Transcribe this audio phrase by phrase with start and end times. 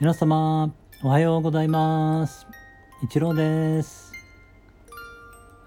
[0.00, 0.74] 皆様、
[1.04, 2.48] おはようございます。
[3.04, 4.12] 一郎です。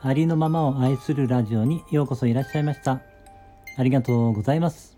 [0.01, 3.01] ありのままを愛するラジオにようこそいらっしゃいました。
[3.78, 4.97] ありがとうございます。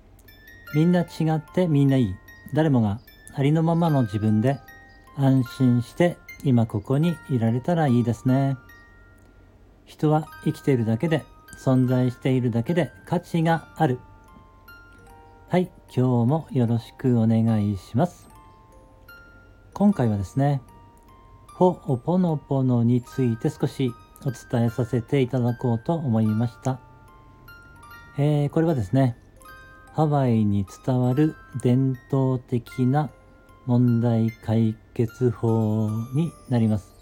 [0.74, 1.06] みんな違
[1.36, 2.16] ってみんないい。
[2.56, 3.02] 誰もが
[3.36, 4.58] ありのままの自分で
[5.16, 8.58] 安心して今ここにいられたらいいですね。
[9.86, 11.24] 人は生きているだけで
[11.64, 14.00] 存在しているだけで価値がある。
[15.50, 18.39] はい、今日もよろしくお願いします。
[19.80, 20.62] 今回はですね、
[21.54, 23.94] ほおぽのぽのについて少し
[24.26, 26.82] お伝えさせていただこうと思いました。
[28.18, 29.16] えーこれはですね、
[29.94, 31.34] ハワイに伝わる
[31.64, 33.10] 伝統的な
[33.68, 36.94] 問題解決法になります。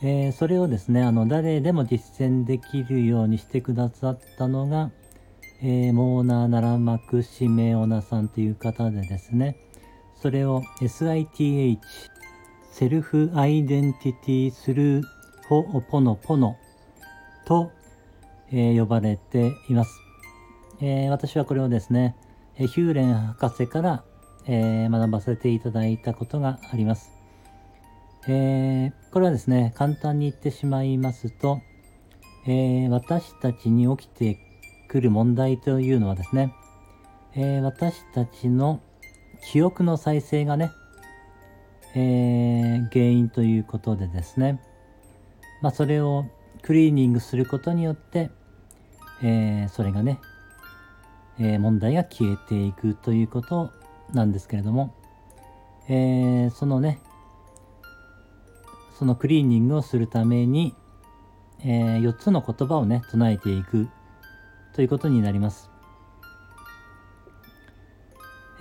[0.00, 4.92] えーそれをですね、あの、誰でも実践できるようにしてくださったのが、
[5.60, 9.56] えーモーナー・ナラマク・シメオナさんという方でですね、
[10.24, 11.78] それを SITH、
[12.72, 15.02] セルフアイデンティティスルー
[15.50, 16.56] ホオポノポノ
[17.44, 17.70] と、
[18.50, 20.00] えー呼ばれています。
[20.80, 22.16] えー私はこれをですね、
[22.56, 24.02] えヒューレン博士から、
[24.46, 27.10] え学ばせていただいたことがあります。
[28.26, 31.60] えこれはですね、簡単に言ってしまいますと、
[32.46, 34.38] え私たちに起きて
[34.88, 36.54] くる問題というのはですね、
[37.34, 38.80] え私たちの
[39.44, 40.72] 記憶の再生がね、
[41.94, 44.60] えー原因ということでですね、
[45.62, 46.24] まあ、それを
[46.62, 48.30] クリーニングすることによって、
[49.22, 50.18] えーそれがね、
[51.38, 53.70] えー問題が消えていくということ
[54.12, 54.94] なんですけれども、
[55.88, 56.98] えーそのね、
[58.98, 60.74] そのクリーニングをするために、
[61.60, 63.88] えー4つの言葉をね、唱えていく
[64.74, 65.73] ということになります。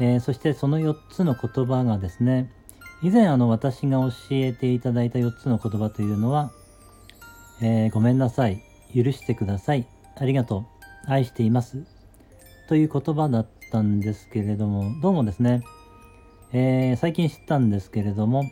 [0.03, 2.51] えーそしてその4つの言葉がですね、
[3.01, 6.51] 以前あの私が教えていただいた4つの言葉というのは、
[7.61, 8.61] えーごめんなさい、
[8.93, 9.87] 許してください、
[10.17, 10.65] ありがと
[11.07, 11.85] う、愛しています
[12.67, 15.63] という言葉だったんですけれども、どうもですね、
[16.51, 18.43] えー最近知ったんですけれども、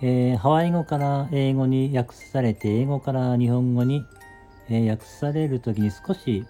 [0.00, 4.04] えーハワイ語から英語に訳されて、英語から日本語に、
[4.70, 6.46] え訳されるときに少し、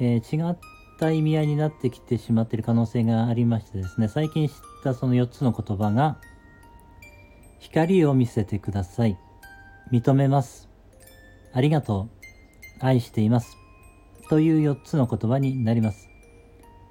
[0.00, 0.56] えー違っ
[1.04, 6.16] た意味合いになってきてしまっている可能性がありましてですね、最近知ったその4つの言葉が、
[7.58, 9.18] 光を見せてください。
[9.92, 10.68] 認めます。
[11.52, 12.08] ありがと
[12.80, 12.84] う。
[12.84, 13.58] 愛しています。
[14.30, 16.08] という4つの言葉になります。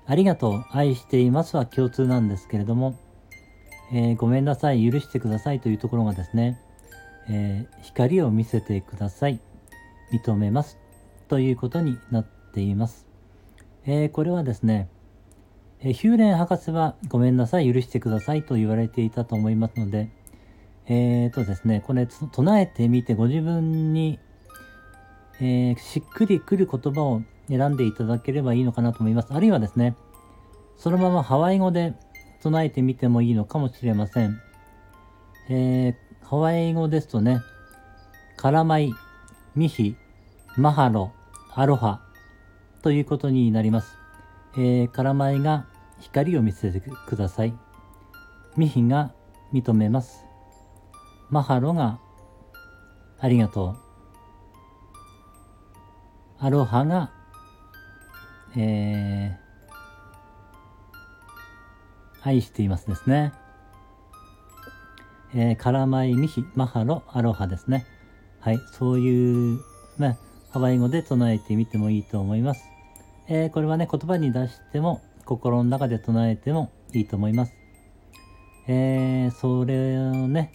[0.06, 0.66] ありがとう。
[0.69, 3.00] 愛していますは共通なんですけれども、
[3.91, 4.88] えーごめんなさい。
[4.88, 6.59] 許してくださいというところがですね、
[7.29, 9.40] えー光を見せてください。
[10.12, 10.78] 認めます。
[11.29, 13.12] ということになっています。
[13.86, 14.88] えーこれはですね、
[15.82, 20.10] えヒューレン博士はごめんなさい、許してくださいと言われていたと思いますので、
[20.88, 24.20] えーとですね、これ唱えてみてご自分に、
[25.42, 29.34] えーしっくりくる言葉を選んでいただければいいのかなと思います。
[29.34, 29.96] あるいはですね、
[30.78, 31.94] そのままハワイ語で
[32.42, 34.40] 唱えてみてもいいのかもしれません。
[35.50, 35.96] えー
[36.26, 37.42] ハワイ語ですとね、
[38.38, 38.94] カラマイ、
[39.56, 39.98] ミヒ、
[40.56, 41.12] マハロ、
[41.54, 42.02] アロハ
[42.84, 43.96] ということになります。
[44.56, 45.66] えー、カラマイが
[46.02, 47.54] 光を見せてください。
[48.58, 49.14] ミヒが
[49.54, 50.26] 認めます。
[51.30, 52.00] マハロが
[53.20, 53.78] ありがとう。
[56.40, 57.10] アロハが、
[58.58, 63.32] えー、愛していますですね。
[65.34, 67.86] えー、カラマイ、ミヒ、マハロ、アロハですね。
[68.42, 69.62] はい、そういう、
[69.98, 70.20] ね、
[70.52, 72.72] ハワイ語で唱えてみてもいいと思います。
[73.28, 77.53] えーこれはね、言葉に出しても、心の中で唱えてもいいと思います。
[78.67, 80.51] えーそれをね、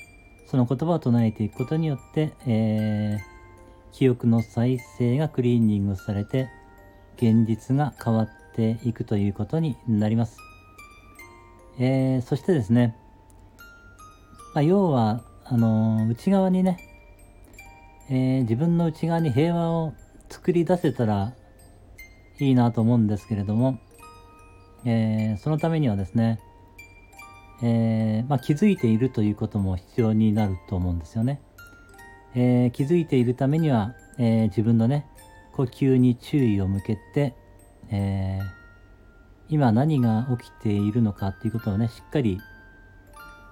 [0.47, 3.39] その言葉を唱えていくことによって、えー
[3.91, 6.51] 記憶の再生がクリーニングされて、
[7.17, 10.37] 現実が変わっていくということになります。
[11.79, 12.95] えーそしてですね、
[14.55, 16.79] まあ、要は、あのー内側にね、
[18.11, 19.95] えー自分の内側に平和を
[20.29, 21.33] 作り出せたら
[22.41, 23.79] いいなと思うんですけれども、
[24.85, 26.41] えーそのためにはですね、
[27.63, 31.41] えーまあ、気づいているということも必要になると思うんですよね。
[32.35, 35.07] えー気づいているためには、え自分のね、
[35.53, 37.35] 呼吸に注意を向けて、
[37.91, 38.39] え
[39.49, 42.39] 今何が起きているのかっていうことをね、しっかり、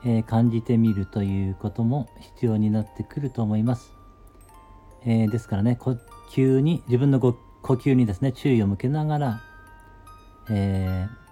[0.05, 3.93] え感じてみるということも必要になってくると思います。
[5.05, 5.97] えですからね、呼
[6.31, 7.37] 吸に、自分のご
[7.67, 9.43] 呼吸にですね、注意を向けながら、
[10.49, 11.27] えー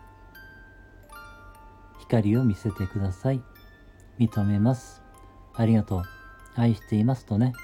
[2.00, 3.40] 光を見せてください。
[4.19, 5.02] 認めます。
[5.54, 6.02] ありがとう。
[6.54, 7.54] 愛していますとね、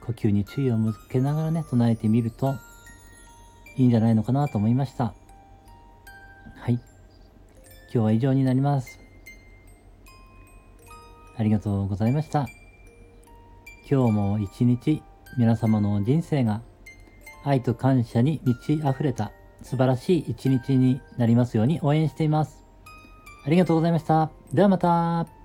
[0.00, 2.54] 呼吸に注意を向けながらね、唱えてみると
[3.76, 5.14] いいんじゃないのかなと思いました。
[6.56, 6.72] はい。
[6.72, 6.82] 今
[7.90, 8.98] 日は以上になります。
[11.36, 12.48] ありがとうございました。
[13.88, 15.02] 今日も一日
[15.38, 16.62] 皆様の人生が
[17.46, 19.32] 愛と感謝に満ち溢れた
[19.62, 22.64] 素晴らしい一日になりますように応援しています。
[23.44, 24.30] ありがとうございました。
[24.52, 25.35] ではまた。